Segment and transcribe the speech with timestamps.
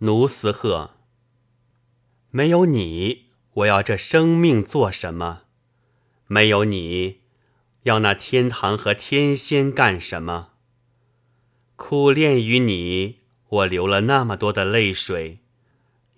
[0.00, 0.90] 奴斯鹤。
[2.30, 5.44] 没有你，我要这生命做什么？
[6.26, 7.20] 没有你，
[7.84, 10.50] 要那天堂和天仙干什么？
[11.76, 15.38] 苦恋于你，我流了那么多的泪水，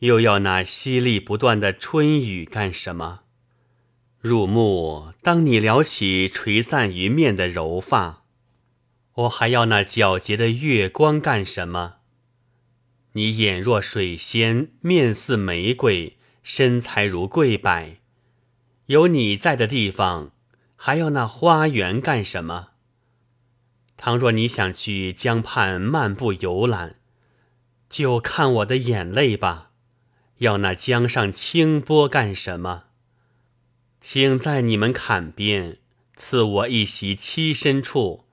[0.00, 3.20] 又要那淅沥不断的春雨干什么？
[4.18, 8.24] 入暮，当你撩起垂散于面的柔发，
[9.14, 11.97] 我还要那皎洁的月光干什么？
[13.18, 17.98] 你眼若水仙，面似玫瑰，身材如桂柏。
[18.86, 20.30] 有你在的地方，
[20.76, 22.68] 还要那花园干什么？
[23.96, 27.00] 倘若你想去江畔漫步游览，
[27.90, 29.72] 就看我的眼泪吧。
[30.36, 32.84] 要那江上清波干什么？
[34.00, 35.78] 请在你们坎边
[36.14, 38.26] 赐我一席栖身处。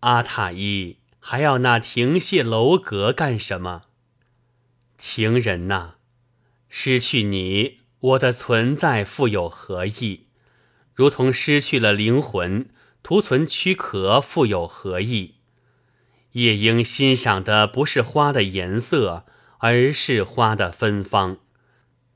[0.00, 3.84] 阿塔伊还要那亭榭楼阁干什么？
[5.00, 5.94] 情人呐，
[6.68, 7.78] 失去你。
[8.00, 10.26] 我的存在富有何意？
[10.94, 12.68] 如同失去了灵魂，
[13.02, 15.36] 徒存躯壳，富有何意？
[16.32, 19.24] 夜莺欣赏的不是花的颜色，
[19.60, 21.38] 而是花的芬芳。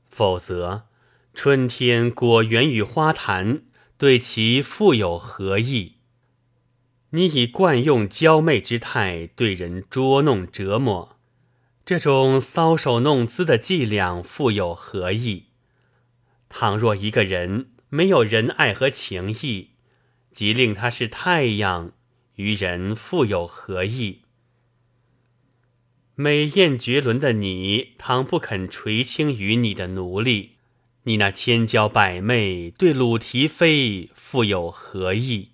[0.07, 0.83] 否则，
[1.33, 3.63] 春天果园与花坛
[3.97, 5.95] 对其富有何意？
[7.09, 11.14] 你以惯用娇媚之态对人捉弄折磨，
[11.85, 15.49] 这种搔首弄姿的伎俩复有何意？
[16.49, 19.69] 倘若一个人没有仁爱和情义，
[20.31, 21.91] 即令他是太阳，
[22.37, 24.21] 于人复有何意？
[26.15, 30.53] 美艳绝伦的你，倘不肯垂青于你的奴隶，
[31.03, 35.51] 你那千娇百媚对鲁提妃复有何意？